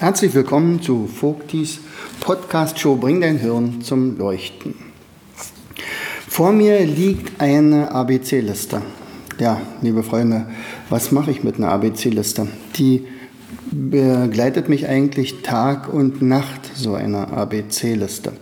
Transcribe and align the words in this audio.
Herzlich 0.00 0.34
willkommen 0.34 0.82
zu 0.82 1.06
Vogtis 1.06 1.80
Podcast 2.20 2.78
Show 2.78 2.96
Bring 2.96 3.22
dein 3.22 3.38
Hirn 3.38 3.80
zum 3.80 4.18
Leuchten. 4.18 4.74
Vor 6.28 6.52
mir 6.52 6.84
liegt 6.84 7.40
eine 7.40 7.90
ABC-Liste. 7.90 8.82
Ja, 9.38 9.60
liebe 9.80 10.02
Freunde, 10.02 10.46
was 10.90 11.10
mache 11.10 11.30
ich 11.30 11.42
mit 11.42 11.56
einer 11.56 11.70
ABC-Liste? 11.70 12.48
Die 12.76 13.06
begleitet 13.70 14.68
mich 14.68 14.88
eigentlich 14.88 15.40
Tag 15.42 15.92
und 15.92 16.20
Nacht, 16.20 16.70
so 16.74 16.94
eine 16.94 17.28
ABC-Liste. 17.28 18.32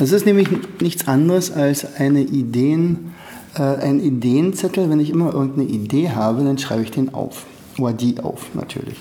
Das 0.00 0.10
ist 0.10 0.26
nämlich 0.26 0.48
nichts 0.80 1.06
anderes 1.06 1.52
als 1.52 1.96
eine 1.96 2.22
Ideen, 2.22 3.14
äh, 3.54 3.62
ein 3.62 4.00
Ideenzettel. 4.00 4.90
Wenn 4.90 4.98
ich 4.98 5.10
immer 5.10 5.32
irgendeine 5.32 5.68
Idee 5.68 6.10
habe, 6.10 6.42
dann 6.42 6.58
schreibe 6.58 6.82
ich 6.82 6.90
den 6.90 7.14
auf. 7.14 7.46
Oder 7.78 7.92
die 7.92 8.18
auf, 8.20 8.54
natürlich. 8.54 8.96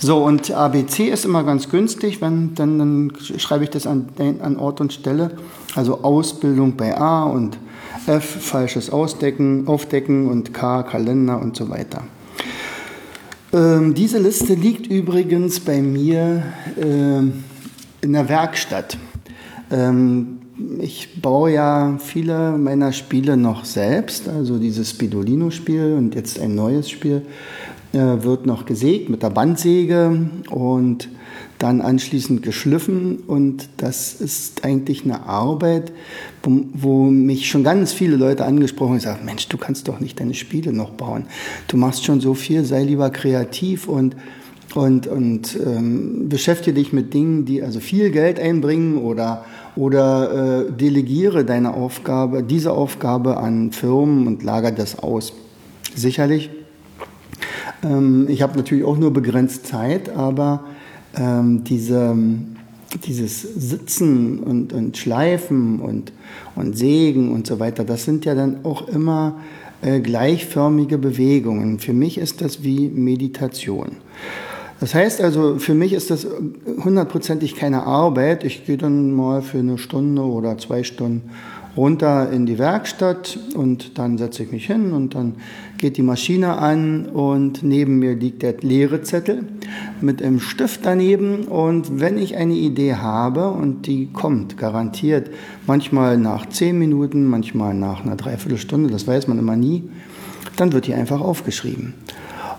So, 0.00 0.24
und 0.24 0.50
ABC 0.52 1.08
ist 1.08 1.24
immer 1.24 1.42
ganz 1.42 1.68
günstig, 1.70 2.20
wenn, 2.20 2.54
dann, 2.54 2.78
dann 2.78 3.12
schreibe 3.38 3.64
ich 3.64 3.70
das 3.70 3.86
an, 3.86 4.08
an 4.40 4.56
Ort 4.56 4.80
und 4.80 4.92
Stelle. 4.92 5.32
Also 5.74 6.02
Ausbildung 6.02 6.76
bei 6.76 6.96
A 6.96 7.24
und 7.24 7.58
F, 8.06 8.24
falsches 8.24 8.90
Ausdecken, 8.90 9.66
Aufdecken 9.66 10.28
und 10.28 10.54
K, 10.54 10.84
Kalender 10.84 11.40
und 11.40 11.56
so 11.56 11.68
weiter. 11.68 12.04
Ähm, 13.52 13.94
diese 13.94 14.18
Liste 14.18 14.54
liegt 14.54 14.86
übrigens 14.86 15.60
bei 15.60 15.80
mir 15.80 16.42
äh, 16.76 17.18
in 18.00 18.12
der 18.12 18.28
Werkstatt. 18.28 18.98
Ähm, 19.70 20.38
ich 20.80 21.20
baue 21.20 21.52
ja 21.52 21.98
viele 21.98 22.52
meiner 22.58 22.92
Spiele 22.92 23.36
noch 23.36 23.64
selbst, 23.64 24.28
also 24.28 24.58
dieses 24.58 24.90
Spidolino-Spiel 24.90 25.94
und 25.96 26.14
jetzt 26.14 26.40
ein 26.40 26.54
neues 26.54 26.90
Spiel 26.90 27.22
wird 27.92 28.44
noch 28.44 28.66
gesägt 28.66 29.08
mit 29.08 29.22
der 29.22 29.30
Bandsäge 29.30 30.28
und 30.50 31.08
dann 31.58 31.80
anschließend 31.80 32.42
geschliffen. 32.42 33.18
Und 33.26 33.68
das 33.78 34.14
ist 34.14 34.64
eigentlich 34.64 35.04
eine 35.04 35.26
Arbeit, 35.26 35.92
wo, 36.42 36.60
wo 36.72 37.04
mich 37.04 37.48
schon 37.48 37.64
ganz 37.64 37.92
viele 37.92 38.16
Leute 38.16 38.44
angesprochen 38.44 38.88
haben 38.88 38.94
und 38.94 39.02
gesagt, 39.02 39.24
Mensch, 39.24 39.48
du 39.48 39.56
kannst 39.56 39.88
doch 39.88 40.00
nicht 40.00 40.20
deine 40.20 40.34
Spiele 40.34 40.72
noch 40.72 40.90
bauen. 40.90 41.26
Du 41.66 41.76
machst 41.76 42.04
schon 42.04 42.20
so 42.20 42.34
viel, 42.34 42.64
sei 42.64 42.84
lieber 42.84 43.10
kreativ 43.10 43.88
und 43.88 44.16
und, 44.74 45.06
und 45.06 45.58
ähm, 45.64 46.28
beschäftige 46.28 46.74
dich 46.74 46.92
mit 46.92 47.14
Dingen, 47.14 47.46
die 47.46 47.62
also 47.62 47.80
viel 47.80 48.10
Geld 48.10 48.38
einbringen 48.38 48.98
oder, 48.98 49.46
oder 49.76 50.66
äh, 50.68 50.72
delegiere 50.72 51.46
deine 51.46 51.72
Aufgabe, 51.72 52.42
diese 52.42 52.72
Aufgabe 52.72 53.38
an 53.38 53.72
Firmen 53.72 54.26
und 54.26 54.42
lager 54.42 54.70
das 54.70 54.98
aus. 54.98 55.32
Sicherlich 55.94 56.50
ähm, 57.82 58.26
ich 58.28 58.42
habe 58.42 58.56
natürlich 58.56 58.84
auch 58.84 58.98
nur 58.98 59.12
begrenzt 59.12 59.66
Zeit, 59.66 60.10
aber 60.10 60.64
ähm, 61.16 61.64
diese, 61.64 62.16
dieses 63.04 63.42
Sitzen 63.42 64.40
und, 64.40 64.72
und 64.72 64.96
Schleifen 64.96 65.80
und, 65.80 66.12
und 66.56 66.76
Sägen 66.76 67.32
und 67.32 67.46
so 67.46 67.60
weiter, 67.60 67.84
das 67.84 68.04
sind 68.04 68.24
ja 68.24 68.34
dann 68.34 68.64
auch 68.64 68.88
immer 68.88 69.36
äh, 69.80 70.00
gleichförmige 70.00 70.98
Bewegungen. 70.98 71.78
Für 71.78 71.92
mich 71.92 72.18
ist 72.18 72.40
das 72.40 72.62
wie 72.62 72.88
Meditation. 72.88 73.92
Das 74.80 74.94
heißt 74.94 75.20
also, 75.20 75.58
für 75.58 75.74
mich 75.74 75.92
ist 75.92 76.10
das 76.10 76.26
hundertprozentig 76.84 77.56
keine 77.56 77.84
Arbeit. 77.84 78.44
Ich 78.44 78.64
gehe 78.64 78.76
dann 78.76 79.12
mal 79.12 79.42
für 79.42 79.58
eine 79.58 79.76
Stunde 79.76 80.22
oder 80.22 80.56
zwei 80.58 80.84
Stunden 80.84 81.30
runter 81.78 82.30
in 82.30 82.44
die 82.44 82.58
Werkstatt 82.58 83.38
und 83.54 83.96
dann 83.98 84.18
setze 84.18 84.42
ich 84.42 84.52
mich 84.52 84.66
hin 84.66 84.92
und 84.92 85.14
dann 85.14 85.36
geht 85.78 85.96
die 85.96 86.02
Maschine 86.02 86.58
an 86.58 87.06
und 87.06 87.62
neben 87.62 88.00
mir 88.00 88.16
liegt 88.16 88.42
der 88.42 88.56
leere 88.60 89.02
Zettel 89.02 89.44
mit 90.00 90.20
einem 90.20 90.40
Stift 90.40 90.80
daneben 90.82 91.44
und 91.44 92.00
wenn 92.00 92.18
ich 92.18 92.36
eine 92.36 92.54
Idee 92.54 92.96
habe 92.96 93.50
und 93.50 93.86
die 93.86 94.08
kommt 94.12 94.58
garantiert 94.58 95.30
manchmal 95.68 96.18
nach 96.18 96.46
zehn 96.46 96.78
Minuten, 96.78 97.24
manchmal 97.26 97.74
nach 97.74 98.04
einer 98.04 98.16
Dreiviertelstunde, 98.16 98.90
das 98.90 99.06
weiß 99.06 99.28
man 99.28 99.38
immer 99.38 99.56
nie, 99.56 99.84
dann 100.56 100.72
wird 100.72 100.88
die 100.88 100.94
einfach 100.94 101.20
aufgeschrieben. 101.20 101.94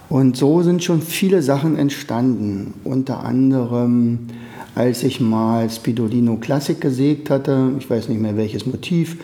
Und 0.08 0.38
so 0.38 0.64
sind 0.64 0.84
schon 0.84 1.02
viele 1.02 1.42
Sachen 1.44 1.78
entstanden, 1.78 2.74
unter 2.84 3.24
anderem 3.24 4.20
als 4.80 5.04
ich 5.04 5.20
mal 5.20 5.70
Spidolino 5.70 6.38
Classic 6.38 6.80
gesägt 6.80 7.30
hatte, 7.30 7.74
ich 7.78 7.90
weiß 7.90 8.08
nicht 8.08 8.22
mehr 8.22 8.38
welches 8.38 8.66
Motiv, 8.66 9.18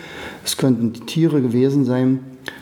es 0.44 0.58
könnten 0.58 1.06
Tiere 1.06 1.42
gewesen 1.42 1.86
sein, 1.86 2.20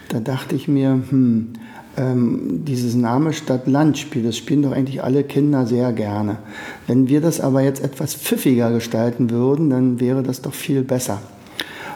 da 0.10 0.20
dachte 0.20 0.56
ich 0.56 0.68
mir, 0.68 1.02
hm, 1.10 1.54
ähm, 1.98 2.62
dieses 2.68 2.94
Name 2.94 3.34
Stadt 3.34 3.66
Land 3.66 3.98
Spiel, 3.98 4.22
das 4.22 4.38
spielen 4.38 4.62
doch 4.62 4.74
eigentlich 4.74 5.04
alle 5.04 5.24
Kinder 5.24 5.66
sehr 5.66 5.92
gerne. 5.92 6.38
Wenn 6.86 7.08
wir 7.10 7.20
das 7.20 7.42
aber 7.42 7.62
jetzt 7.62 7.84
etwas 7.84 8.14
pfiffiger 8.14 8.70
gestalten 8.70 9.32
würden, 9.32 9.72
dann 9.72 10.00
wäre 10.00 10.22
das 10.22 10.44
doch 10.44 10.54
viel 10.54 10.84
besser. 10.84 11.20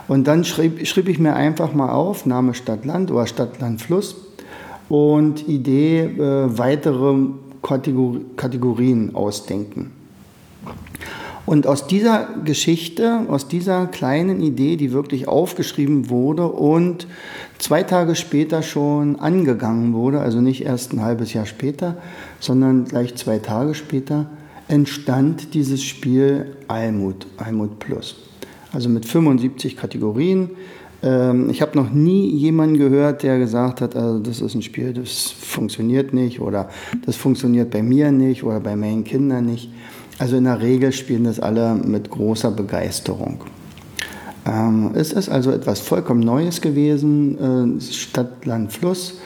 Und 0.08 0.26
dann 0.26 0.46
schrieb, 0.46 0.88
schrieb 0.88 1.10
ich 1.10 1.20
mir 1.20 1.36
einfach 1.36 1.76
mal 1.76 1.92
auf, 1.92 2.26
Name 2.26 2.56
Stadt 2.56 2.86
Land 2.86 3.12
oder 3.12 3.28
Stadt 3.28 3.60
Land 3.60 3.84
Fluss 3.84 4.16
und 4.90 5.48
Idee, 5.48 6.06
äh, 6.06 6.58
weitere 6.58 7.14
Kategor 7.62 8.16
Kategorien 8.36 9.14
ausdenken. 9.14 9.92
Und 11.48 11.66
aus 11.66 11.88
dieser 11.88 12.28
Geschichte, 12.44 13.22
aus 13.30 13.48
dieser 13.48 13.88
kleinen 13.88 14.42
Idee, 14.42 14.76
die 14.76 14.92
wirklich 14.92 15.30
aufgeschrieben 15.30 16.10
wurde 16.10 16.46
und 16.46 17.08
zwei 17.58 17.84
Tage 17.84 18.16
später 18.16 18.62
schon 18.62 19.18
angegangen 19.18 19.94
wurde, 19.94 20.20
also 20.20 20.42
nicht 20.42 20.66
erst 20.66 20.92
ein 20.92 21.02
halbes 21.02 21.32
Jahr 21.32 21.46
später, 21.46 21.96
sondern 22.42 22.84
gleich 22.84 23.16
zwei 23.16 23.40
Tage 23.40 23.76
später, 23.76 24.26
entstand 24.68 25.54
dieses 25.54 25.82
Spiel 25.84 26.58
Almut, 26.68 27.28
Almut 27.38 27.80
Plus. 27.80 28.18
Also 28.74 28.90
mit 28.90 29.06
75 29.06 29.78
Kategorien. 29.78 30.50
Ähm, 31.02 31.50
ich 31.50 31.62
habe 31.62 31.78
noch 31.78 31.90
nie 31.90 32.30
jemanden 32.30 32.78
gehört, 32.78 33.24
der 33.24 33.40
gesagt 33.40 33.80
hat, 33.80 33.96
also 33.96 34.20
das 34.20 34.42
ist 34.42 34.56
ein 34.56 34.62
Spiel, 34.62 34.92
das 34.92 35.32
funktioniert 35.32 36.14
nicht 36.14 36.42
oder 36.42 36.70
das 37.06 37.16
funktioniert 37.16 37.70
bei 37.70 37.82
mir 37.82 38.12
nicht 38.12 38.44
oder 38.44 38.60
bei 38.60 38.76
meinen 38.76 39.06
Kindern 39.06 39.46
nicht. 39.46 39.70
Also 40.20 40.36
in 40.36 40.46
der 40.46 40.62
Regel 40.62 40.92
spielen 40.92 41.26
das 41.26 41.40
alle 41.40 41.76
mit 41.76 42.10
großer 42.10 42.52
Begeisterung. 42.52 43.44
Ähm, 44.48 44.92
es 44.96 45.12
ist 45.12 45.30
also 45.30 45.52
etwas 45.52 45.80
vollkommen 45.80 46.22
Neues 46.22 46.62
gewesen, 46.62 47.78
äh, 47.80 47.82
Stadt, 47.94 48.46
Land, 48.46 48.72
Fluss. 48.72 49.20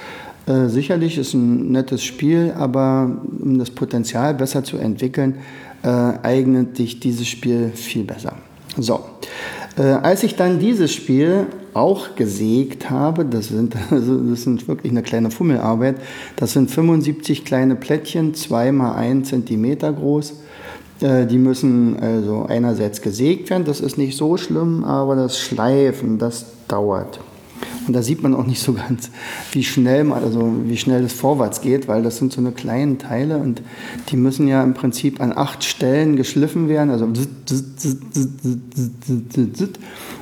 Äh, 0.48 0.68
sicherlich 0.68 1.18
ist 1.18 1.34
ein 1.34 1.72
nettes 1.72 2.04
Spiel, 2.04 2.54
aber 2.58 3.10
um 3.40 3.60
das 3.60 3.70
Potenzial 3.70 4.34
besser 4.34 4.64
zu 4.64 4.78
entwickeln, 4.78 5.36
äh, 5.84 5.88
eignet 5.88 6.76
sich 6.76 7.00
dieses 7.00 7.28
Spiel 7.28 7.72
viel 7.74 8.04
besser. 8.04 8.34
So, 8.78 9.02
äh, 9.78 9.84
als 9.84 10.24
ich 10.24 10.36
dann 10.36 10.60
dieses 10.60 10.94
Spiel 10.94 11.46
auch 11.74 12.16
gesägt 12.16 12.90
habe, 12.90 13.24
das 13.24 13.48
sind, 13.48 13.76
also 13.92 14.18
das 14.18 14.44
sind 14.44 14.68
wirklich 14.68 14.92
eine 14.92 15.04
kleine 15.04 15.32
Fummelarbeit, 15.32 15.96
das 16.36 16.54
sind 16.54 16.70
75 16.70 17.46
kleine 17.46 17.76
Plättchen, 17.76 18.34
2 18.34 18.72
mal 18.72 18.96
1 18.96 19.30
cm 19.30 19.78
groß 19.80 20.34
die 21.02 21.38
müssen 21.38 22.00
also 22.00 22.46
einerseits 22.48 23.02
gesägt 23.02 23.50
werden, 23.50 23.66
das 23.66 23.82
ist 23.82 23.98
nicht 23.98 24.16
so 24.16 24.38
schlimm, 24.38 24.84
aber 24.84 25.16
das 25.16 25.40
Schleifen, 25.40 26.20
das 26.20 26.46
dauert. 26.68 27.20
Und 27.88 27.94
da 27.94 28.04
sieht 28.04 28.22
man 28.22 28.36
auch 28.36 28.46
nicht 28.46 28.62
so 28.62 28.74
ganz, 28.74 29.10
wie 29.52 29.64
schnell, 29.64 30.12
also 30.14 30.54
wie 30.66 30.78
schnell 30.78 31.02
das 31.02 31.14
vorwärts 31.14 31.62
geht, 31.62 31.88
weil 31.88 32.04
das 32.04 32.18
sind 32.18 32.32
so 32.32 32.40
eine 32.40 32.52
kleinen 32.52 33.00
Teile 33.00 33.38
und 33.38 33.62
die 34.10 34.18
müssen 34.18 34.48
ja 34.48 34.64
im 34.64 34.74
Prinzip 34.74 35.20
an 35.20 35.34
acht 35.36 35.64
Stellen 35.64 36.16
geschliffen 36.16 36.70
werden. 36.70 36.92
Also 36.92 37.06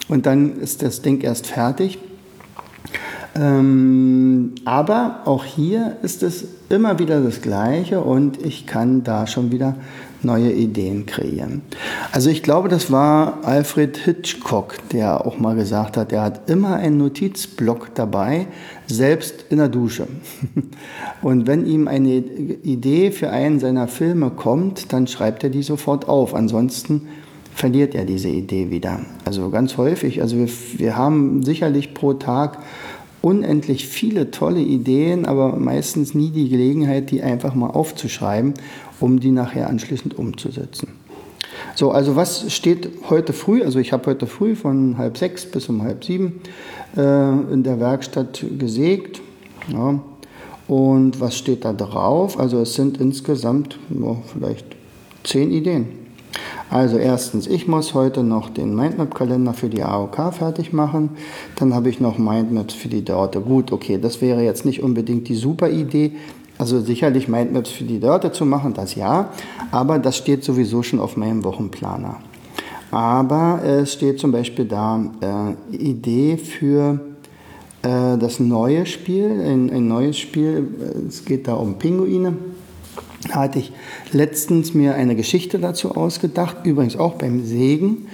und 0.08 0.26
dann 0.26 0.60
ist 0.60 0.82
das 0.82 1.02
Ding 1.02 1.22
erst 1.22 1.48
fertig. 1.48 2.00
Ähm, 3.36 4.54
aber 4.66 5.22
auch 5.26 5.46
hier 5.46 5.98
ist 6.02 6.24
es 6.24 6.46
immer 6.70 6.98
wieder 6.98 7.22
das 7.22 7.42
Gleiche 7.42 8.02
und 8.02 8.44
ich 8.44 8.66
kann 8.66 9.04
da 9.04 9.28
schon 9.28 9.52
wieder 9.52 9.76
neue 10.24 10.52
Ideen 10.52 11.06
kreieren. 11.06 11.62
Also 12.12 12.30
ich 12.30 12.44
glaube, 12.44 12.70
das 12.70 12.92
war 12.92 13.40
Alfred 13.44 13.98
Hitchcock, 13.98 14.76
der 14.92 15.26
auch 15.26 15.40
mal 15.40 15.56
gesagt 15.56 15.98
hat, 15.98 16.12
er 16.12 16.22
hat 16.22 16.50
immer 16.50 16.76
einen 16.76 16.98
Notizblock 16.98 17.96
dabei, 17.96 18.48
selbst 18.88 19.46
in 19.50 19.58
der 19.58 19.70
Dusche. 19.70 20.08
Und 21.22 21.48
wenn 21.48 21.66
ihm 21.66 21.88
eine 21.88 22.10
Idee 22.10 23.12
für 23.12 23.30
einen 23.30 23.60
seiner 23.60 23.88
Filme 23.88 24.30
kommt, 24.32 24.92
dann 24.94 25.08
schreibt 25.08 25.44
er 25.44 25.50
die 25.50 25.64
sofort 25.64 26.08
auf. 26.08 26.34
Ansonsten 26.34 27.08
verliert 27.54 27.94
er 27.94 28.06
diese 28.06 28.30
Idee 28.30 28.72
wieder. 28.72 29.02
Also 29.26 29.50
ganz 29.50 29.78
häufig, 29.78 30.22
also 30.22 30.38
wir, 30.38 30.48
wir 30.78 30.96
haben 30.96 31.44
sicherlich 31.44 31.94
pro 31.94 32.14
Tag 32.14 32.60
unendlich 33.22 33.88
viele 33.88 34.32
tolle 34.32 34.62
Ideen, 34.62 35.26
aber 35.26 35.56
meistens 35.58 36.14
nie 36.14 36.30
die 36.30 36.50
Gelegenheit, 36.50 37.12
die 37.12 37.22
einfach 37.22 37.56
mal 37.56 37.70
aufzuschreiben, 37.70 38.54
um 39.00 39.20
die 39.20 39.32
nachher 39.32 39.70
anschließend 39.70 40.18
umzusetzen. 40.18 40.90
So, 41.76 41.92
also 41.92 42.16
was 42.16 42.52
steht 42.54 42.90
heute 43.10 43.34
früh? 43.34 43.64
Also 43.64 43.80
ich 43.80 43.94
habe 43.94 44.06
heute 44.08 44.28
früh 44.28 44.56
von 44.56 44.98
halb 44.98 45.18
sechs 45.18 45.46
bis 45.46 45.70
um 45.70 45.82
halb 45.82 46.04
sieben 46.04 46.42
äh, 46.98 47.32
in 47.54 47.64
der 47.64 47.80
Werkstatt 47.80 48.46
gesägt. 48.58 49.22
Ja. 49.72 50.00
Und 50.68 51.20
was 51.20 51.38
steht 51.38 51.66
da 51.66 51.74
drauf? 51.74 52.40
Also 52.40 52.62
es 52.62 52.76
sind 52.76 53.00
insgesamt 53.00 53.80
oh, 54.02 54.18
vielleicht 54.32 54.66
zehn 55.24 55.52
Ideen. 55.52 55.99
Also 56.70 56.98
erstens, 56.98 57.48
ich 57.48 57.68
muss 57.68 57.96
heute 57.96 58.24
noch 58.24 58.50
den 58.50 58.76
Mindmap-Kalender 58.76 59.54
für 59.54 59.70
die 59.70 59.82
AOK 59.82 60.34
fertig 60.34 60.72
machen. 60.72 61.12
Dann 61.56 61.74
habe 61.74 61.90
ich 61.90 62.00
noch 62.00 62.18
Mindmaps 62.18 62.76
für 62.76 62.90
die 62.90 63.04
Dörte. 63.04 63.42
Gut, 63.42 63.72
okay, 63.72 63.98
das 64.00 64.22
wäre 64.22 64.44
jetzt 64.44 64.66
nicht 64.66 64.84
unbedingt 64.84 65.28
die 65.28 65.36
super 65.36 65.70
Idee. 65.70 66.12
Also 66.60 66.80
sicherlich 66.80 67.28
Mindmaps 67.28 67.72
für 67.72 67.86
die 67.86 68.00
Dörte 68.00 68.32
zu 68.32 68.46
machen, 68.46 68.74
das 68.74 68.94
ja. 68.94 69.30
Aber 69.72 69.98
das 69.98 70.18
steht 70.18 70.44
sowieso 70.44 70.84
schon 70.84 71.00
auf 71.00 71.18
meinem 71.18 71.44
Wochenplaner. 71.44 72.18
Aber 72.92 73.62
es 73.64 73.94
steht 73.94 74.20
zum 74.20 74.32
Beispiel 74.32 74.66
da 74.66 75.04
äh, 75.22 75.76
Idee 75.76 76.38
für 76.38 77.00
äh, 77.82 78.18
das 78.18 78.40
neue 78.40 78.86
Spiel, 78.86 79.30
ein, 79.30 79.72
ein 79.72 79.88
neues 79.88 80.18
Spiel. 80.18 80.68
Es 81.08 81.24
geht 81.26 81.48
da 81.48 81.54
um 81.54 81.76
Pinguine 81.76 82.34
hatte 83.36 83.60
ich 83.60 83.72
letztens 84.12 84.74
mir 84.74 84.96
eine 84.96 85.16
Geschichte 85.16 85.60
dazu 85.60 85.96
ausgedacht, 85.96 86.58
übrigens 86.64 86.96
auch 86.96 87.16
beim 87.16 87.46
Sägen. 87.46 88.08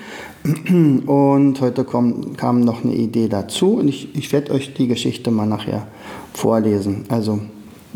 Und 1.06 1.60
heute 1.62 1.84
kam, 1.84 2.38
kam 2.38 2.62
noch 2.62 2.84
eine 2.84 2.94
Idee 2.94 3.28
dazu 3.28 3.76
und 3.76 3.88
ich, 3.88 4.16
ich 4.16 4.32
werde 4.32 4.54
euch 4.54 4.74
die 4.74 4.88
Geschichte 4.88 5.32
mal 5.32 5.48
nachher 5.48 5.88
vorlesen. 6.34 7.06
Also 7.10 7.40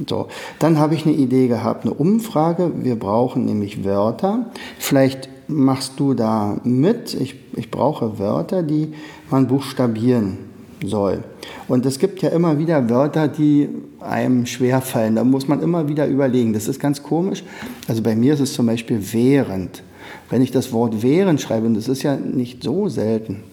so, 0.08 0.28
dann 0.60 0.80
habe 0.80 0.96
ich 0.96 1.06
eine 1.06 1.16
Idee 1.16 1.48
gehabt, 1.48 1.86
eine 1.86 1.94
Umfrage. 1.94 2.72
Wir 2.82 2.98
brauchen 2.98 3.46
nämlich 3.46 3.84
Wörter. 3.84 4.50
Vielleicht 4.80 5.30
machst 5.48 6.00
du 6.00 6.14
da 6.14 6.58
mit. 6.64 7.14
Ich, 7.14 7.36
ich 7.56 7.70
brauche 7.70 8.18
Wörter, 8.18 8.64
die 8.64 8.94
man 9.30 9.48
buchstabieren 9.48 10.49
soll. 10.86 11.24
Und 11.68 11.86
es 11.86 12.00
gibt 12.00 12.22
ja 12.22 12.30
immer 12.30 12.58
wieder 12.58 12.90
Wörter, 12.90 13.28
die 13.28 13.70
einem 14.00 14.46
schwerfallen. 14.46 15.16
Da 15.16 15.24
muss 15.24 15.48
man 15.48 15.62
immer 15.62 15.88
wieder 15.88 16.08
überlegen. 16.08 16.54
Das 16.54 16.68
ist 16.68 16.80
ganz 16.80 17.04
komisch. 17.04 17.44
Also 17.88 18.02
bei 18.02 18.16
mir 18.16 18.34
ist 18.34 18.40
es 18.40 18.54
zum 18.54 18.66
Beispiel 18.66 19.00
während. 19.12 19.84
Wenn 20.30 20.42
ich 20.42 20.52
das 20.52 20.72
Wort 20.72 21.02
während 21.02 21.42
schreibe, 21.42 21.68
und 21.68 21.76
das 21.76 21.88
ist 21.88 22.04
ja 22.04 22.16
nicht 22.16 22.64
so 22.64 22.88
selten, 22.88 23.44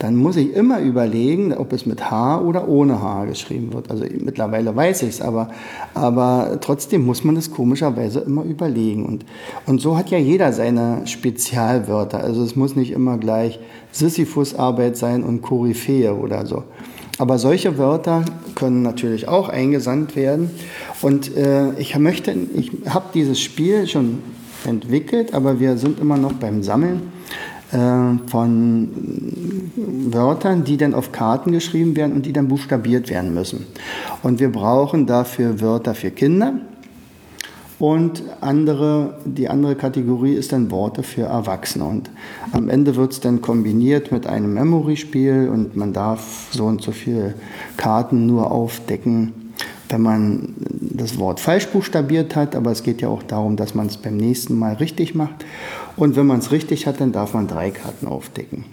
dann 0.00 0.16
muss 0.16 0.36
ich 0.36 0.54
immer 0.54 0.80
überlegen, 0.80 1.52
ob 1.52 1.74
es 1.74 1.84
mit 1.84 2.10
H 2.10 2.40
oder 2.40 2.68
ohne 2.68 3.02
H 3.02 3.26
geschrieben 3.26 3.74
wird. 3.74 3.90
Also 3.90 4.06
mittlerweile 4.18 4.74
weiß 4.74 5.02
ich 5.02 5.10
es, 5.10 5.20
aber, 5.20 5.50
aber 5.92 6.56
trotzdem 6.62 7.04
muss 7.04 7.22
man 7.22 7.36
es 7.36 7.50
komischerweise 7.50 8.20
immer 8.20 8.42
überlegen. 8.44 9.04
Und, 9.04 9.26
und 9.66 9.82
so 9.82 9.98
hat 9.98 10.08
ja 10.10 10.16
jeder 10.16 10.54
seine 10.54 11.06
Spezialwörter. 11.06 12.24
Also 12.24 12.42
es 12.42 12.56
muss 12.56 12.76
nicht 12.76 12.92
immer 12.92 13.18
gleich 13.18 13.60
Sisyphus-Arbeit 13.92 14.96
sein 14.96 15.22
und 15.22 15.42
Koryphäe 15.42 16.14
oder 16.14 16.46
so. 16.46 16.64
Aber 17.18 17.38
solche 17.38 17.76
Wörter 17.76 18.24
können 18.54 18.80
natürlich 18.80 19.28
auch 19.28 19.50
eingesandt 19.50 20.16
werden. 20.16 20.50
Und 21.02 21.36
äh, 21.36 21.78
ich 21.78 21.98
möchte, 21.98 22.34
ich 22.56 22.72
habe 22.88 23.10
dieses 23.12 23.38
Spiel 23.38 23.86
schon 23.86 24.22
entwickelt, 24.64 25.34
aber 25.34 25.60
wir 25.60 25.76
sind 25.76 26.00
immer 26.00 26.16
noch 26.16 26.32
beim 26.32 26.62
Sammeln 26.62 27.19
von 27.70 28.88
Wörtern, 30.10 30.64
die 30.64 30.76
dann 30.76 30.92
auf 30.92 31.12
Karten 31.12 31.52
geschrieben 31.52 31.94
werden 31.94 32.12
und 32.12 32.26
die 32.26 32.32
dann 32.32 32.48
buchstabiert 32.48 33.08
werden 33.10 33.32
müssen. 33.32 33.66
Und 34.22 34.40
wir 34.40 34.50
brauchen 34.50 35.06
dafür 35.06 35.60
Wörter 35.60 35.94
für 35.94 36.10
Kinder. 36.10 36.54
Und 37.78 38.22
andere, 38.42 39.14
die 39.24 39.48
andere 39.48 39.74
Kategorie 39.74 40.34
ist 40.34 40.52
dann 40.52 40.70
Worte 40.70 41.02
für 41.02 41.22
Erwachsene. 41.22 41.86
Und 41.86 42.10
am 42.52 42.68
Ende 42.68 42.94
wird 42.94 43.12
es 43.12 43.20
dann 43.20 43.40
kombiniert 43.40 44.12
mit 44.12 44.26
einem 44.26 44.52
Memory-Spiel 44.52 45.48
und 45.48 45.76
man 45.76 45.94
darf 45.94 46.48
so 46.50 46.66
und 46.66 46.82
so 46.82 46.92
viele 46.92 47.34
Karten 47.78 48.26
nur 48.26 48.50
aufdecken, 48.50 49.32
wenn 49.88 50.02
man 50.02 50.54
das 51.00 51.18
Wort 51.18 51.40
falsch 51.40 51.68
buchstabiert 51.68 52.36
hat. 52.36 52.54
Aber 52.54 52.70
es 52.70 52.82
geht 52.82 53.00
ja 53.00 53.08
auch 53.08 53.22
darum, 53.22 53.56
dass 53.56 53.74
man 53.74 53.86
es 53.86 53.96
beim 53.96 54.16
nächsten 54.16 54.58
Mal 54.58 54.74
richtig 54.74 55.14
macht. 55.14 55.44
Und 55.96 56.16
wenn 56.16 56.26
man 56.26 56.40
es 56.40 56.52
richtig 56.52 56.86
hat, 56.86 57.00
dann 57.00 57.12
darf 57.12 57.34
man 57.34 57.48
drei 57.48 57.70
Karten 57.70 58.06
aufdecken. 58.06 58.64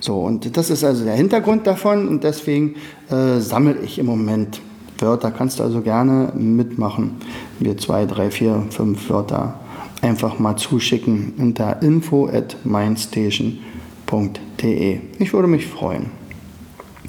So, 0.00 0.20
und 0.20 0.56
das 0.56 0.70
ist 0.70 0.82
also 0.82 1.04
der 1.04 1.14
Hintergrund 1.14 1.66
davon 1.66 2.08
und 2.08 2.24
deswegen 2.24 2.76
äh, 3.10 3.38
sammle 3.38 3.76
ich 3.80 3.98
im 3.98 4.06
Moment 4.06 4.62
Wörter. 4.98 5.30
Kannst 5.30 5.58
du 5.58 5.62
also 5.62 5.82
gerne 5.82 6.32
mitmachen. 6.34 7.16
Wir 7.58 7.76
zwei, 7.76 8.06
drei, 8.06 8.30
vier, 8.30 8.64
fünf 8.70 9.10
Wörter 9.10 9.60
einfach 10.00 10.38
mal 10.38 10.56
zuschicken 10.56 11.34
unter 11.38 11.82
info 11.82 12.28
at 12.28 12.56
mindstation.de. 12.64 15.00
Ich 15.18 15.34
würde 15.34 15.48
mich 15.48 15.66
freuen. 15.66 16.06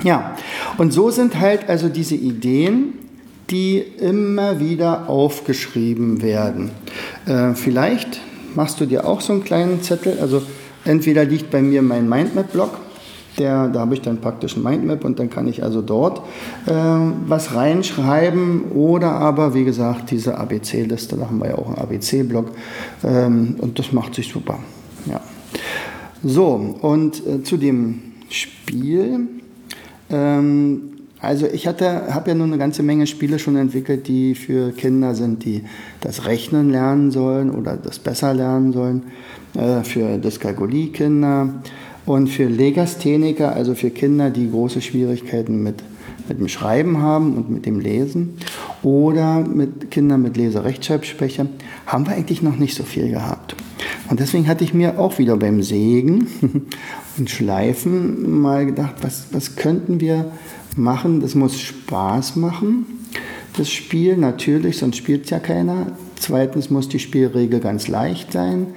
Ja, 0.03 0.35
und 0.77 0.91
so 0.91 1.11
sind 1.11 1.39
halt 1.39 1.69
also 1.69 1.87
diese 1.87 2.15
Ideen, 2.15 2.95
die 3.51 3.79
immer 3.79 4.59
wieder 4.59 5.09
aufgeschrieben 5.09 6.21
werden. 6.21 6.71
Äh, 7.25 7.53
vielleicht 7.53 8.21
machst 8.55 8.79
du 8.79 8.85
dir 8.85 9.05
auch 9.05 9.21
so 9.21 9.33
einen 9.33 9.43
kleinen 9.43 9.81
Zettel. 9.81 10.17
Also 10.21 10.41
entweder 10.85 11.25
liegt 11.25 11.51
bei 11.51 11.61
mir 11.61 11.81
mein 11.81 12.07
Mindmap-Blog 12.09 12.71
der, 13.37 13.69
da 13.69 13.81
habe 13.81 13.93
ich 13.93 14.01
dann 14.01 14.19
praktisch 14.19 14.55
ein 14.57 14.63
Mindmap 14.63 15.05
und 15.05 15.19
dann 15.19 15.29
kann 15.29 15.47
ich 15.47 15.63
also 15.63 15.81
dort 15.81 16.19
äh, 16.65 16.71
was 16.73 17.55
reinschreiben 17.55 18.71
oder 18.71 19.11
aber, 19.11 19.53
wie 19.53 19.63
gesagt, 19.63 20.11
diese 20.11 20.37
ABC-Liste, 20.37 21.17
da 21.17 21.27
haben 21.27 21.39
wir 21.39 21.49
ja 21.49 21.57
auch 21.57 21.67
einen 21.67 21.77
ABC-Blog 21.77 22.51
ähm, 23.03 23.55
und 23.59 23.79
das 23.79 23.91
macht 23.91 24.15
sich 24.15 24.31
super. 24.31 24.59
Ja. 25.05 25.21
So, 26.23 26.77
und 26.81 27.25
äh, 27.25 27.43
zu 27.43 27.57
dem 27.57 28.01
Spiel. 28.29 29.27
Ähm, 30.09 31.00
also 31.21 31.45
ich 31.45 31.67
habe 31.67 31.83
ja 32.25 32.33
nun 32.33 32.49
eine 32.49 32.57
ganze 32.57 32.81
Menge 32.81 33.05
Spiele 33.05 33.37
schon 33.37 33.55
entwickelt, 33.55 34.07
die 34.07 34.33
für 34.33 34.71
Kinder 34.71 35.13
sind, 35.13 35.45
die 35.45 35.63
das 36.01 36.25
Rechnen 36.25 36.71
lernen 36.71 37.11
sollen 37.11 37.51
oder 37.51 37.77
das 37.77 37.99
besser 37.99 38.33
lernen 38.33 38.73
sollen, 38.73 39.03
äh, 39.53 39.83
für 39.83 40.17
Dyskalkulie-Kinder 40.17 41.61
und 42.07 42.27
für 42.27 42.45
Legastheniker, 42.45 43.53
also 43.53 43.75
für 43.75 43.91
Kinder, 43.91 44.31
die 44.31 44.49
große 44.49 44.81
Schwierigkeiten 44.81 45.61
mit, 45.61 45.83
mit 46.27 46.39
dem 46.39 46.47
Schreiben 46.47 46.99
haben 47.03 47.35
und 47.35 47.51
mit 47.51 47.67
dem 47.67 47.79
Lesen 47.79 48.37
oder 48.81 49.41
mit 49.41 49.91
Kindern 49.91 50.23
mit 50.23 50.37
Leserechtschreibschwäche, 50.37 51.49
haben 51.85 52.07
wir 52.07 52.13
eigentlich 52.13 52.41
noch 52.41 52.57
nicht 52.57 52.75
so 52.75 52.83
viel 52.83 53.09
gehabt. 53.09 53.55
Und 54.09 54.19
deswegen 54.19 54.47
hatte 54.47 54.63
ich 54.63 54.73
mir 54.73 54.99
auch 54.99 55.19
wieder 55.19 55.37
beim 55.37 55.61
Sägen 55.61 56.27
und 57.17 57.29
Schleifen 57.29 58.41
mal 58.41 58.65
gedacht, 58.65 58.95
was, 59.01 59.27
was 59.31 59.55
könnten 59.55 59.99
wir 59.99 60.31
machen? 60.77 61.21
Das 61.21 61.35
muss 61.35 61.59
Spaß 61.59 62.35
machen, 62.35 62.85
das 63.57 63.69
Spiel 63.69 64.15
natürlich, 64.17 64.77
sonst 64.77 64.97
spielt 64.97 65.25
es 65.25 65.29
ja 65.29 65.39
keiner. 65.39 65.87
Zweitens 66.15 66.69
muss 66.69 66.87
die 66.87 66.99
Spielregel 66.99 67.59
ganz 67.59 67.87
leicht 67.87 68.31
sein, 68.31 68.67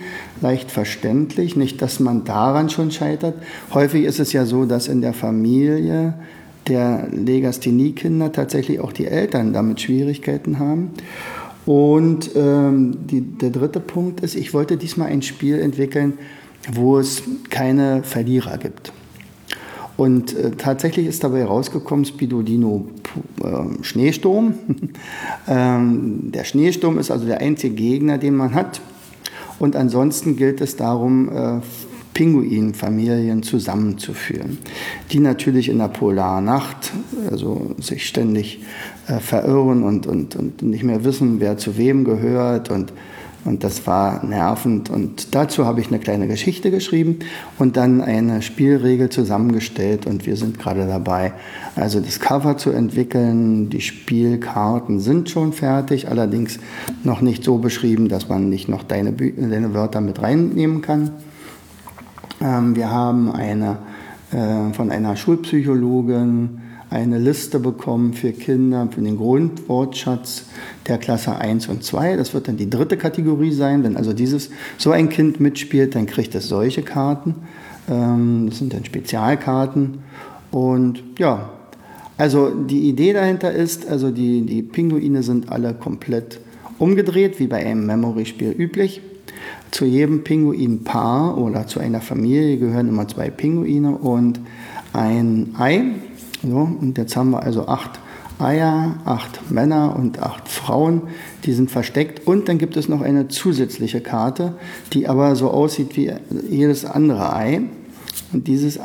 leicht 0.40 0.70
verständlich, 0.70 1.56
nicht, 1.56 1.82
dass 1.82 2.00
man 2.00 2.24
daran 2.24 2.70
schon 2.70 2.90
scheitert. 2.90 3.34
Häufig 3.72 4.04
ist 4.04 4.18
es 4.18 4.32
ja 4.32 4.46
so, 4.46 4.64
dass 4.64 4.88
in 4.88 5.02
der 5.02 5.12
Familie 5.12 6.14
der 6.66 7.08
Legasthenie-Kinder 7.12 8.32
tatsächlich 8.32 8.80
auch 8.80 8.92
die 8.92 9.06
Eltern 9.06 9.52
damit 9.52 9.82
Schwierigkeiten 9.82 10.58
haben. 10.58 10.90
Und 11.66 12.30
ähm, 12.34 13.06
die, 13.06 13.20
der 13.20 13.50
dritte 13.50 13.80
Punkt 13.80 14.20
ist, 14.20 14.34
ich 14.34 14.54
wollte 14.54 14.76
diesmal 14.76 15.08
ein 15.08 15.22
Spiel 15.22 15.60
entwickeln, 15.60 16.14
wo 16.72 16.98
es 16.98 17.22
keine 17.50 18.02
Verlierer 18.02 18.58
gibt. 18.58 18.92
Und 19.96 20.34
äh, 20.34 20.50
tatsächlich 20.52 21.06
ist 21.06 21.22
dabei 21.22 21.44
rausgekommen 21.44 22.04
Spidolino 22.04 22.86
äh, 23.42 23.82
Schneesturm. 23.82 24.54
ähm, 25.48 26.32
der 26.32 26.44
Schneesturm 26.44 26.98
ist 26.98 27.10
also 27.10 27.26
der 27.26 27.40
einzige 27.40 27.74
Gegner, 27.74 28.18
den 28.18 28.34
man 28.34 28.54
hat. 28.54 28.80
Und 29.58 29.76
ansonsten 29.76 30.36
gilt 30.36 30.60
es 30.60 30.76
darum, 30.76 31.28
äh, 31.28 31.60
Pinguinfamilien 32.14 33.42
zusammenzuführen, 33.42 34.58
die 35.10 35.18
natürlich 35.18 35.68
in 35.68 35.78
der 35.78 35.88
Polarnacht 35.88 36.92
also 37.30 37.74
sich 37.80 38.06
ständig 38.06 38.60
äh, 39.08 39.18
verirren 39.18 39.82
und, 39.82 40.06
und, 40.06 40.36
und 40.36 40.62
nicht 40.62 40.84
mehr 40.84 41.04
wissen, 41.04 41.40
wer 41.40 41.58
zu 41.58 41.76
wem 41.76 42.04
gehört 42.04 42.70
und 42.70 42.92
und 43.44 43.62
das 43.62 43.86
war 43.86 44.24
nervend. 44.24 44.88
Und 44.90 45.34
dazu 45.34 45.66
habe 45.66 45.80
ich 45.80 45.88
eine 45.88 45.98
kleine 45.98 46.26
Geschichte 46.26 46.70
geschrieben 46.70 47.18
und 47.58 47.76
dann 47.76 48.00
eine 48.00 48.40
Spielregel 48.42 49.10
zusammengestellt. 49.10 50.06
Und 50.06 50.26
wir 50.26 50.36
sind 50.36 50.58
gerade 50.58 50.86
dabei, 50.86 51.34
also 51.76 52.00
das 52.00 52.20
Cover 52.20 52.56
zu 52.56 52.70
entwickeln. 52.70 53.68
Die 53.68 53.82
Spielkarten 53.82 54.98
sind 55.00 55.28
schon 55.28 55.52
fertig, 55.52 56.08
allerdings 56.08 56.58
noch 57.02 57.20
nicht 57.20 57.44
so 57.44 57.58
beschrieben, 57.58 58.08
dass 58.08 58.28
man 58.28 58.48
nicht 58.48 58.68
noch 58.68 58.82
deine, 58.82 59.12
deine 59.12 59.74
Wörter 59.74 60.00
mit 60.00 60.22
reinnehmen 60.22 60.80
kann. 60.80 61.10
Ähm, 62.40 62.76
wir 62.76 62.90
haben 62.90 63.30
eine 63.30 63.78
äh, 64.32 64.72
von 64.72 64.90
einer 64.90 65.16
Schulpsychologin 65.16 66.60
eine 66.90 67.18
Liste 67.18 67.58
bekommen 67.58 68.12
für 68.12 68.32
Kinder 68.32 68.88
für 68.90 69.00
den 69.00 69.16
Grundwortschatz 69.16 70.46
der 70.86 70.98
Klasse 70.98 71.36
1 71.36 71.68
und 71.68 71.82
2. 71.82 72.16
Das 72.16 72.34
wird 72.34 72.48
dann 72.48 72.56
die 72.56 72.70
dritte 72.70 72.96
Kategorie 72.96 73.52
sein. 73.52 73.82
Wenn 73.82 73.96
also 73.96 74.12
dieses 74.12 74.50
so 74.78 74.90
ein 74.90 75.08
Kind 75.08 75.40
mitspielt, 75.40 75.94
dann 75.94 76.06
kriegt 76.06 76.34
es 76.34 76.48
solche 76.48 76.82
Karten. 76.82 77.34
Ähm, 77.88 78.46
das 78.48 78.58
sind 78.58 78.72
dann 78.72 78.84
Spezialkarten. 78.84 79.98
Und 80.50 81.02
ja, 81.18 81.50
also 82.16 82.50
die 82.50 82.88
Idee 82.88 83.12
dahinter 83.12 83.52
ist, 83.52 83.88
also 83.88 84.10
die, 84.10 84.42
die 84.42 84.62
Pinguine 84.62 85.22
sind 85.22 85.50
alle 85.50 85.74
komplett 85.74 86.38
umgedreht, 86.78 87.40
wie 87.40 87.46
bei 87.46 87.64
einem 87.64 87.86
Memory-Spiel 87.86 88.52
üblich. 88.52 89.00
Zu 89.70 89.84
jedem 89.84 90.22
Pinguinpaar 90.22 91.36
oder 91.36 91.66
zu 91.66 91.80
einer 91.80 92.00
Familie 92.00 92.58
gehören 92.58 92.88
immer 92.88 93.08
zwei 93.08 93.30
Pinguine 93.30 93.96
und 93.96 94.38
ein 94.92 95.54
Ei. 95.58 95.82
So, 96.46 96.56
und 96.80 96.98
jetzt 96.98 97.16
haben 97.16 97.30
wir 97.30 97.42
also 97.42 97.66
acht 97.66 97.98
Eier, 98.38 98.96
acht 99.04 99.50
Männer 99.50 99.94
und 99.96 100.20
acht 100.20 100.48
Frauen, 100.48 101.02
die 101.44 101.52
sind 101.52 101.70
versteckt. 101.70 102.26
Und 102.26 102.48
dann 102.48 102.58
gibt 102.58 102.76
es 102.76 102.88
noch 102.88 103.00
eine 103.00 103.28
zusätzliche 103.28 104.00
Karte, 104.00 104.54
die 104.92 105.08
aber 105.08 105.36
so 105.36 105.50
aussieht 105.50 105.96
wie 105.96 106.12
jedes 106.50 106.84
andere 106.84 107.34
Ei. 107.34 107.62
Und 108.32 108.48
dieses 108.48 108.76
äh, 108.76 108.80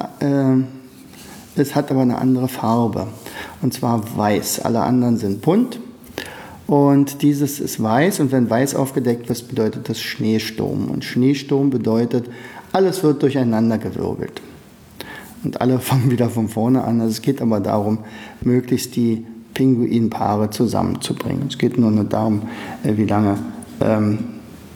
es 1.56 1.76
hat 1.76 1.92
aber 1.92 2.02
eine 2.02 2.18
andere 2.18 2.48
Farbe. 2.48 3.08
Und 3.62 3.74
zwar 3.74 4.16
weiß. 4.16 4.62
Alle 4.62 4.82
anderen 4.82 5.18
sind 5.18 5.42
bunt. 5.42 5.80
Und 6.68 7.24
dieses 7.24 7.60
ist 7.60 7.82
weiß. 7.82 8.20
Und 8.20 8.32
wenn 8.32 8.50
weiß 8.50 8.76
aufgedeckt 8.76 9.30
ist, 9.30 9.50
bedeutet 9.50 9.90
das 9.90 10.00
Schneesturm. 10.00 10.90
Und 10.90 11.04
Schneesturm 11.04 11.70
bedeutet, 11.70 12.30
alles 12.72 13.04
wird 13.04 13.24
durcheinandergewirbelt 13.24 14.42
und 15.44 15.62
alle 15.62 15.80
fangen 15.80 16.12
wieder 16.12 16.30
von 16.30 16.48
vorne 16.48 16.84
an. 16.84 17.02
Also 17.02 17.12
es 17.12 17.22
geht 17.22 17.42
aber 17.42 17.60
darum, 17.60 18.00
möglichst 18.42 18.96
die 18.96 19.26
Pinguinpaare 19.54 20.50
zusammenzubringen. 20.50 21.48
Es 21.50 21.58
geht 21.58 21.78
nur, 21.78 21.92
nur 21.92 22.06
darum, 22.06 22.44
äh, 22.84 22.96
wie 22.98 23.06
lange 23.06 23.38
ähm, 23.82 24.20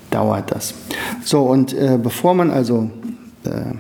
dauert 0.10 0.52
das. 0.52 0.74
So, 1.24 1.42
und 1.44 1.74
äh, 1.74 2.00
bevor 2.02 2.34
man 2.34 2.52
also, 2.52 2.90
äh, 3.46 3.76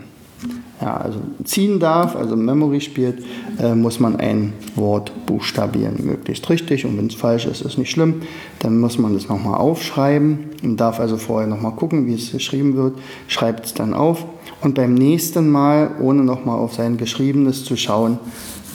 ja, 0.81 0.97
also 0.97 1.19
ziehen 1.43 1.79
darf, 1.79 2.15
also 2.15 2.35
Memory 2.35 2.81
spielt, 2.81 3.23
äh, 3.59 3.75
muss 3.75 3.99
man 3.99 4.15
ein 4.17 4.53
Wort 4.75 5.11
buchstabieren, 5.25 6.05
möglichst 6.05 6.49
richtig. 6.49 6.85
Und 6.85 6.97
wenn 6.97 7.07
es 7.07 7.15
falsch 7.15 7.45
ist, 7.45 7.61
ist 7.61 7.77
nicht 7.77 7.91
schlimm. 7.91 8.21
Dann 8.59 8.79
muss 8.79 8.97
man 8.97 9.13
das 9.13 9.29
nochmal 9.29 9.59
aufschreiben 9.59 10.49
und 10.63 10.77
darf 10.77 10.99
also 10.99 11.17
vorher 11.17 11.47
nochmal 11.47 11.73
gucken, 11.73 12.07
wie 12.07 12.15
es 12.15 12.31
geschrieben 12.31 12.75
wird. 12.75 12.97
Schreibt 13.27 13.65
es 13.65 13.73
dann 13.73 13.93
auf 13.93 14.25
und 14.61 14.75
beim 14.75 14.93
nächsten 14.93 15.49
Mal, 15.49 15.91
ohne 16.01 16.23
nochmal 16.23 16.57
auf 16.57 16.73
sein 16.73 16.97
Geschriebenes 16.97 17.65
zu 17.65 17.75
schauen, 17.77 18.17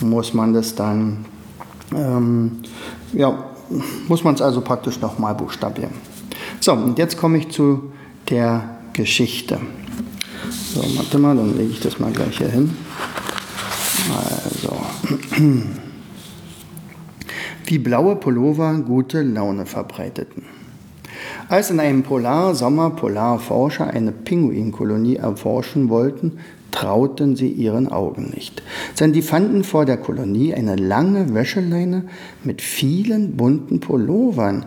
muss 0.01 0.35
man 0.35 0.55
das 0.55 0.75
dann, 0.75 1.25
ähm, 1.95 2.59
ja, 3.13 3.45
muss 4.07 4.25
man 4.25 4.35
es 4.35 4.41
also 4.41 4.61
praktisch 4.61 5.01
nochmal 5.01 5.35
buchstabieren. 5.35 5.93
So, 6.61 6.73
und 6.73 6.99
jetzt 6.99 7.19
komme 7.19 7.39
ich 7.39 7.51
zu 7.51 7.93
der 8.29 8.79
Geschichte. 8.93 9.59
So, 10.75 10.83
warte 10.99 11.19
mal, 11.19 11.35
dann 11.35 11.57
lege 11.57 11.71
ich 11.71 11.81
das 11.81 11.99
mal 11.99 12.13
gleich 12.13 12.37
hier 12.37 12.51
hin. 12.51 12.77
Also, 14.15 14.77
wie 17.65 17.79
blaue 17.79 18.17
Pullover 18.17 18.75
gute 18.75 19.23
Laune 19.23 19.65
verbreiteten. 19.65 20.43
Als 21.49 21.71
in 21.71 21.81
einem 21.81 22.03
Polarsommer 22.03 22.91
Polarforscher 22.91 23.87
eine 23.87 24.13
Pinguinkolonie 24.13 25.17
erforschen 25.17 25.89
wollten, 25.89 26.39
trauten 26.71 27.35
sie 27.35 27.49
ihren 27.49 27.89
Augen 27.89 28.31
nicht. 28.35 28.63
Denn 29.01 29.15
die 29.15 29.23
fanden 29.23 29.65
vor 29.65 29.87
der 29.87 29.97
Kolonie 29.97 30.53
eine 30.53 30.77
lange 30.77 31.33
Wäscheleine 31.33 32.05
mit 32.45 32.61
vielen 32.61 33.39
bunten 33.39 33.81
Pullovern, 33.81 34.67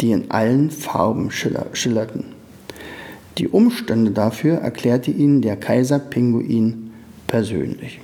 die 0.00 0.12
in 0.12 0.30
allen 0.30 0.70
Farben 0.70 1.32
schillerten. 1.32 2.41
Die 3.38 3.48
Umstände 3.48 4.10
dafür 4.10 4.58
erklärte 4.58 5.10
ihnen 5.10 5.40
der 5.40 5.56
Kaiser 5.56 5.98
Pinguin 5.98 6.92
persönlich. 7.26 8.00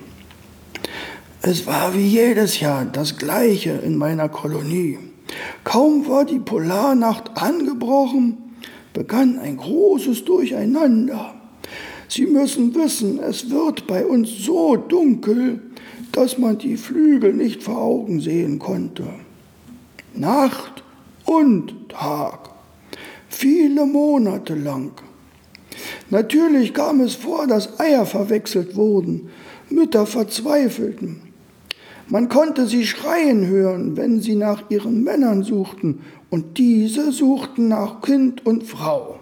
Es 1.42 1.66
war 1.66 1.94
wie 1.94 2.06
jedes 2.06 2.60
Jahr 2.60 2.84
das 2.84 3.16
gleiche 3.16 3.70
in 3.70 3.96
meiner 3.96 4.28
Kolonie. 4.28 4.98
Kaum 5.64 6.08
war 6.08 6.24
die 6.24 6.38
Polarnacht 6.38 7.30
angebrochen, 7.36 8.38
begann 8.92 9.38
ein 9.38 9.58
großes 9.58 10.24
Durcheinander. 10.24 11.34
Sie 12.08 12.26
müssen 12.26 12.74
wissen, 12.74 13.18
es 13.18 13.50
wird 13.50 13.86
bei 13.86 14.06
uns 14.06 14.30
so 14.38 14.76
dunkel, 14.76 15.60
dass 16.12 16.38
man 16.38 16.56
die 16.56 16.76
Flügel 16.76 17.34
nicht 17.34 17.62
vor 17.62 17.78
Augen 17.78 18.20
sehen 18.20 18.58
konnte. 18.58 19.04
Nacht 20.14 20.82
und 21.26 21.90
Tag, 21.90 22.50
viele 23.28 23.84
Monate 23.84 24.54
lang. 24.54 24.92
Natürlich 26.10 26.72
kam 26.72 27.00
es 27.00 27.14
vor, 27.14 27.46
dass 27.46 27.78
Eier 27.78 28.06
verwechselt 28.06 28.76
wurden, 28.76 29.28
Mütter 29.68 30.06
verzweifelten. 30.06 31.20
Man 32.08 32.30
konnte 32.30 32.66
sie 32.66 32.86
schreien 32.86 33.46
hören, 33.46 33.96
wenn 33.96 34.20
sie 34.20 34.34
nach 34.34 34.70
ihren 34.70 35.04
Männern 35.04 35.42
suchten, 35.42 36.00
und 36.30 36.56
diese 36.58 37.12
suchten 37.12 37.68
nach 37.68 38.00
Kind 38.00 38.44
und 38.46 38.64
Frau. 38.64 39.18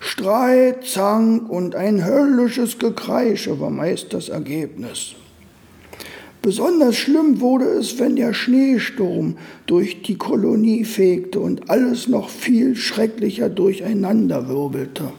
Streit, 0.00 0.86
Zank 0.86 1.50
und 1.50 1.74
ein 1.74 2.04
höllisches 2.04 2.78
Gekreische 2.78 3.60
war 3.60 3.70
meist 3.70 4.14
das 4.14 4.30
Ergebnis. 4.30 5.14
Besonders 6.40 6.96
schlimm 6.96 7.40
wurde 7.40 7.66
es, 7.66 7.98
wenn 7.98 8.16
der 8.16 8.32
Schneesturm 8.32 9.36
durch 9.66 10.00
die 10.00 10.16
Kolonie 10.16 10.84
fegte 10.84 11.38
und 11.38 11.68
alles 11.68 12.08
noch 12.08 12.30
viel 12.30 12.76
schrecklicher 12.76 13.50
durcheinanderwirbelte. 13.50 15.12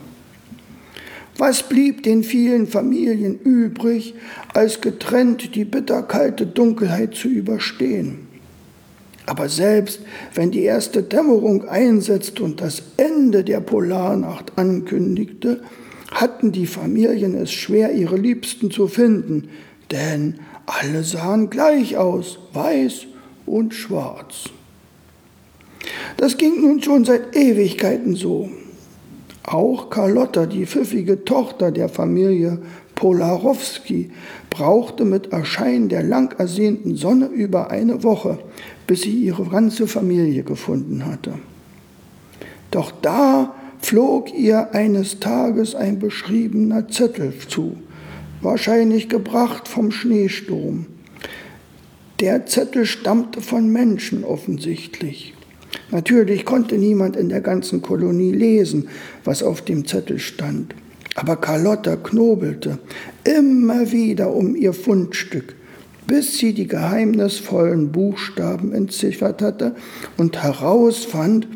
Was 1.38 1.62
blieb 1.62 2.02
den 2.02 2.22
vielen 2.22 2.66
Familien 2.66 3.38
übrig, 3.38 4.14
als 4.52 4.80
getrennt 4.80 5.54
die 5.54 5.64
bitterkalte 5.64 6.46
Dunkelheit 6.46 7.14
zu 7.14 7.28
überstehen? 7.28 8.28
Aber 9.26 9.48
selbst 9.48 10.00
wenn 10.34 10.50
die 10.50 10.62
erste 10.62 11.02
Dämmerung 11.02 11.66
einsetzte 11.68 12.42
und 12.42 12.60
das 12.60 12.82
Ende 12.96 13.44
der 13.44 13.60
Polarnacht 13.60 14.58
ankündigte, 14.58 15.62
hatten 16.10 16.52
die 16.52 16.66
Familien 16.66 17.34
es 17.34 17.50
schwer, 17.52 17.92
ihre 17.92 18.16
Liebsten 18.16 18.70
zu 18.70 18.88
finden, 18.88 19.48
denn 19.90 20.40
alle 20.66 21.04
sahen 21.04 21.50
gleich 21.50 21.96
aus, 21.96 22.38
weiß 22.52 23.06
und 23.46 23.74
schwarz. 23.74 24.50
Das 26.16 26.36
ging 26.36 26.60
nun 26.60 26.82
schon 26.82 27.04
seit 27.04 27.34
Ewigkeiten 27.34 28.14
so. 28.14 28.50
Auch 29.44 29.90
Carlotta, 29.90 30.46
die 30.46 30.66
pfiffige 30.66 31.24
Tochter 31.24 31.72
der 31.72 31.88
Familie 31.88 32.58
Polarowski, 32.94 34.10
brauchte 34.50 35.04
mit 35.04 35.32
Erscheinen 35.32 35.88
der 35.88 36.04
lang 36.04 36.38
ersehnten 36.38 36.94
Sonne 36.94 37.26
über 37.26 37.70
eine 37.70 38.04
Woche, 38.04 38.38
bis 38.86 39.02
sie 39.02 39.24
ihre 39.24 39.44
ganze 39.46 39.88
Familie 39.88 40.44
gefunden 40.44 41.04
hatte. 41.06 41.34
Doch 42.70 42.92
da 43.02 43.54
flog 43.80 44.32
ihr 44.32 44.74
eines 44.74 45.18
Tages 45.18 45.74
ein 45.74 45.98
beschriebener 45.98 46.88
Zettel 46.88 47.34
zu, 47.48 47.76
wahrscheinlich 48.40 49.08
gebracht 49.08 49.66
vom 49.66 49.90
Schneesturm. 49.90 50.86
Der 52.20 52.46
Zettel 52.46 52.86
stammte 52.86 53.40
von 53.40 53.68
Menschen 53.68 54.22
offensichtlich. 54.22 55.34
Natürlich 55.90 56.44
konnte 56.44 56.78
niemand 56.78 57.16
in 57.16 57.28
der 57.28 57.40
ganzen 57.40 57.82
Kolonie 57.82 58.32
lesen, 58.32 58.88
was 59.24 59.42
auf 59.42 59.62
dem 59.62 59.86
Zettel 59.86 60.18
stand. 60.18 60.74
Aber 61.14 61.36
Carlotta 61.36 61.96
knobelte 61.96 62.78
immer 63.24 63.92
wieder 63.92 64.34
um 64.34 64.56
ihr 64.56 64.72
Fundstück, 64.72 65.54
bis 66.06 66.38
sie 66.38 66.54
die 66.54 66.66
geheimnisvollen 66.66 67.92
Buchstaben 67.92 68.72
entziffert 68.72 69.42
hatte 69.42 69.74
und 70.16 70.42
herausfand, 70.42 71.46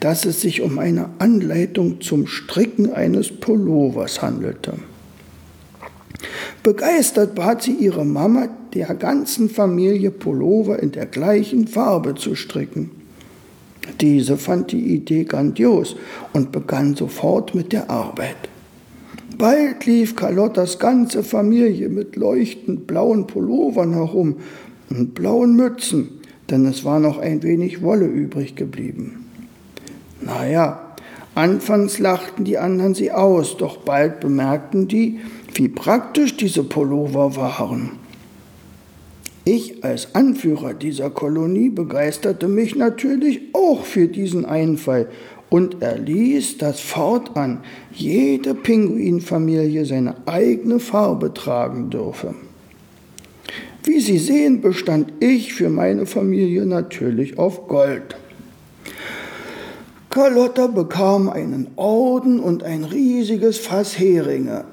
dass 0.00 0.24
es 0.24 0.40
sich 0.40 0.60
um 0.60 0.78
eine 0.78 1.10
Anleitung 1.18 2.00
zum 2.00 2.26
Stricken 2.26 2.92
eines 2.92 3.30
Pullovers 3.30 4.22
handelte. 4.22 4.74
Begeistert 6.62 7.34
bat 7.34 7.62
sie 7.62 7.72
ihre 7.74 8.04
Mama, 8.04 8.48
der 8.72 8.94
ganzen 8.94 9.48
Familie 9.48 10.10
Pullover 10.10 10.82
in 10.82 10.90
der 10.90 11.06
gleichen 11.06 11.68
Farbe 11.68 12.14
zu 12.14 12.34
stricken. 12.34 12.90
Diese 14.00 14.36
fand 14.36 14.72
die 14.72 14.94
Idee 14.94 15.24
grandios 15.24 15.96
und 16.32 16.52
begann 16.52 16.94
sofort 16.94 17.54
mit 17.54 17.72
der 17.72 17.90
Arbeit. 17.90 18.36
Bald 19.36 19.84
lief 19.86 20.14
Carlottas 20.14 20.78
ganze 20.78 21.22
Familie 21.22 21.88
mit 21.88 22.16
leuchtend 22.16 22.86
blauen 22.86 23.26
Pullovern 23.26 23.92
herum 23.92 24.36
und 24.90 25.14
blauen 25.14 25.56
Mützen, 25.56 26.20
denn 26.50 26.66
es 26.66 26.84
war 26.84 27.00
noch 27.00 27.18
ein 27.18 27.42
wenig 27.42 27.82
Wolle 27.82 28.06
übrig 28.06 28.54
geblieben. 28.54 29.26
Naja, 30.20 30.94
anfangs 31.34 31.98
lachten 31.98 32.44
die 32.44 32.58
anderen 32.58 32.94
sie 32.94 33.10
aus, 33.10 33.56
doch 33.56 33.78
bald 33.78 34.20
bemerkten 34.20 34.88
die, 34.88 35.20
wie 35.54 35.68
praktisch 35.68 36.36
diese 36.36 36.62
Pullover 36.62 37.36
waren. 37.36 38.03
Ich 39.46 39.84
als 39.84 40.14
Anführer 40.14 40.72
dieser 40.72 41.10
Kolonie 41.10 41.68
begeisterte 41.68 42.48
mich 42.48 42.76
natürlich 42.76 43.42
auch 43.52 43.84
für 43.84 44.08
diesen 44.08 44.46
Einfall 44.46 45.08
und 45.50 45.82
erließ, 45.82 46.56
dass 46.58 46.80
fortan 46.80 47.60
jede 47.92 48.54
Pinguinfamilie 48.54 49.84
seine 49.84 50.16
eigene 50.26 50.80
Farbe 50.80 51.34
tragen 51.34 51.90
dürfe. 51.90 52.34
Wie 53.84 54.00
Sie 54.00 54.16
sehen, 54.16 54.62
bestand 54.62 55.12
ich 55.20 55.52
für 55.52 55.68
meine 55.68 56.06
Familie 56.06 56.64
natürlich 56.64 57.38
auf 57.38 57.68
Gold. 57.68 58.16
Carlotta 60.08 60.68
bekam 60.68 61.28
einen 61.28 61.68
Orden 61.76 62.40
und 62.40 62.62
ein 62.62 62.84
riesiges 62.84 63.58
Fass 63.58 63.98
Heringe. 63.98 64.64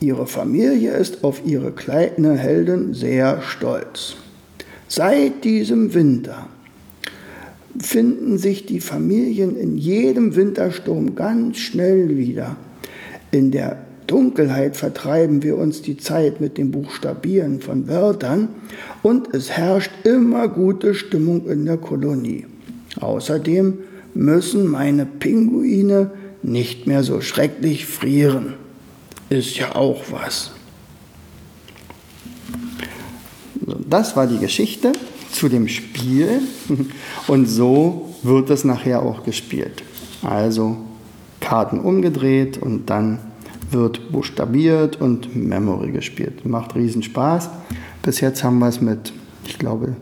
Ihre 0.00 0.26
Familie 0.26 0.92
ist 0.92 1.24
auf 1.24 1.40
ihre 1.46 1.72
kleine 1.72 2.36
Heldin 2.36 2.92
sehr 2.92 3.40
stolz. 3.40 4.16
Seit 4.88 5.42
diesem 5.44 5.94
Winter 5.94 6.48
finden 7.78 8.36
sich 8.36 8.66
die 8.66 8.80
Familien 8.80 9.56
in 9.56 9.78
jedem 9.78 10.36
Wintersturm 10.36 11.14
ganz 11.14 11.56
schnell 11.58 12.16
wieder. 12.16 12.56
In 13.30 13.50
der 13.50 13.78
Dunkelheit 14.06 14.76
vertreiben 14.76 15.42
wir 15.42 15.56
uns 15.56 15.80
die 15.80 15.96
Zeit 15.96 16.42
mit 16.42 16.58
dem 16.58 16.70
Buchstabieren 16.72 17.60
von 17.60 17.88
Wörtern 17.88 18.48
und 19.02 19.34
es 19.34 19.50
herrscht 19.50 19.90
immer 20.04 20.48
gute 20.48 20.94
Stimmung 20.94 21.46
in 21.48 21.64
der 21.64 21.78
Kolonie. 21.78 22.44
Außerdem 23.00 23.78
müssen 24.14 24.68
meine 24.68 25.06
Pinguine 25.06 26.10
nicht 26.42 26.86
mehr 26.86 27.02
so 27.02 27.22
schrecklich 27.22 27.86
frieren 27.86 28.54
ist 29.28 29.56
ja 29.56 29.74
auch 29.74 30.02
was. 30.10 30.52
Das 33.88 34.16
war 34.16 34.26
die 34.26 34.38
Geschichte 34.38 34.92
zu 35.32 35.48
dem 35.48 35.68
Spiel 35.68 36.40
und 37.28 37.46
so 37.46 38.14
wird 38.22 38.50
es 38.50 38.64
nachher 38.64 39.02
auch 39.02 39.24
gespielt. 39.24 39.82
Also 40.22 40.78
Karten 41.40 41.80
umgedreht 41.80 42.58
und 42.58 42.86
dann 42.90 43.18
wird 43.70 44.12
buchstabiert 44.12 45.00
und 45.00 45.34
Memory 45.34 45.90
gespielt. 45.90 46.46
Macht 46.46 46.74
riesen 46.74 47.02
Spaß. 47.02 47.50
Bis 48.02 48.20
jetzt 48.20 48.44
haben 48.44 48.58
wir 48.58 48.68
es 48.68 48.80
mit, 48.80 49.12
ich 49.44 49.58
glaube, 49.58 49.96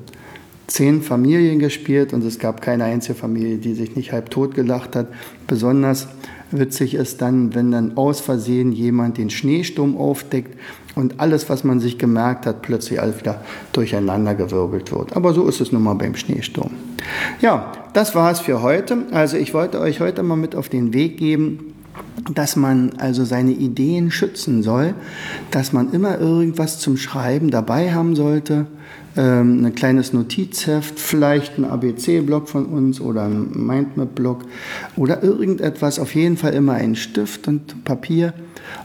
zehn 0.67 1.03
Familien 1.03 1.59
gespielt 1.59 2.13
und 2.13 2.25
es 2.25 2.39
gab 2.39 2.61
keine 2.61 2.85
einzige 2.85 3.15
Familie, 3.15 3.59
die 3.59 3.75
sich 3.75 3.97
nicht 3.97 4.13
halb 4.13 4.31
tot 4.31 4.55
gelacht 4.55 4.97
hat. 4.97 5.09
Besonders 5.47 6.09
witzig 6.59 6.95
ist 6.95 7.21
dann, 7.21 7.55
wenn 7.55 7.71
dann 7.71 7.97
aus 7.97 8.21
Versehen 8.21 8.73
jemand 8.73 9.19
den 9.19 9.31
Schneesturm 9.31 9.97
aufdeckt 9.97 10.59
und 10.95 11.21
alles, 11.21 11.49
was 11.49 11.65
man 11.65 11.81
sich 11.81 11.99
gemerkt 11.99 12.47
hat, 12.47 12.63
plötzlich 12.63 13.01
alles 13.01 13.21
wieder 13.21 13.43
durcheinandergewirbelt 13.73 14.93
wird. 14.93 15.17
Aber 15.17 15.35
so 15.35 15.47
ist 15.49 15.61
es 15.61 15.73
nun 15.73 15.83
mal 15.83 15.95
beim 15.95 16.15
Schneesturm. 16.15 16.71
Ja, 17.41 17.73
das 17.93 18.15
war 18.15 18.31
es 18.31 18.41
für 18.41 18.63
heute. 18.63 18.99
Also 19.11 19.37
ich 19.37 19.55
wollte 19.55 19.81
euch 19.81 20.01
heute 20.01 20.23
mal 20.23 20.37
mit 20.37 20.55
auf 20.55 20.69
den 20.69 20.93
Weg 20.93 21.19
geben, 21.19 21.74
dass 22.33 22.57
man 22.57 22.93
also 22.99 23.25
seine 23.25 23.53
Ideen 23.53 24.11
schützen 24.11 24.63
soll, 24.63 24.95
dass 25.51 25.73
man 25.73 25.93
immer 25.93 26.19
irgendwas 26.19 26.79
zum 26.79 26.97
Schreiben 26.97 27.51
dabei 27.51 27.93
haben 27.93 28.17
sollte, 28.17 28.67
ähm, 29.17 29.65
ein 29.65 29.75
kleines 29.75 30.13
Notizheft, 30.13 30.99
vielleicht 30.99 31.59
ein 31.59 31.65
ABC-Block 31.65 32.49
von 32.49 32.67
uns 32.67 33.01
oder 33.01 33.25
ein 33.25 33.51
Mindmap-Block 33.53 34.43
oder 34.97 35.23
irgendetwas, 35.23 35.99
auf 35.99 36.15
jeden 36.15 36.37
Fall 36.37 36.55
immer 36.55 36.75
ein 36.75 36.97
Stift 36.97 37.47
und 37.47 37.85
Papier, 37.85 38.33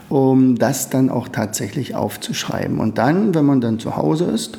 um 0.08 0.56
das 0.56 0.90
dann 0.90 1.08
auch 1.10 1.28
tatsächlich 1.28 1.94
aufzuschreiben. 1.94 2.78
Und 2.78 2.98
dann, 2.98 3.34
wenn 3.34 3.44
man 3.44 3.60
dann 3.60 3.78
zu 3.78 3.96
Hause 3.96 4.26
ist, 4.26 4.58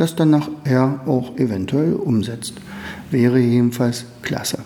das 0.00 0.16
dann 0.16 0.30
nachher 0.30 1.00
auch 1.06 1.36
eventuell 1.36 1.94
umsetzt. 1.94 2.54
Wäre 3.10 3.38
jedenfalls 3.38 4.06
klasse. 4.22 4.60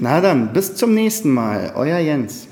Na 0.00 0.20
dann, 0.20 0.52
bis 0.52 0.74
zum 0.74 0.94
nächsten 0.94 1.30
Mal. 1.30 1.72
Euer 1.74 1.98
Jens. 1.98 2.48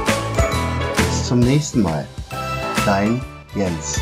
Bis 0.98 1.26
zum 1.26 1.40
nächsten 1.40 1.82
Mal. 1.82 2.08
Dein 2.86 3.20
Jens. 3.56 4.00